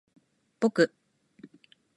[0.59, 0.91] ぼく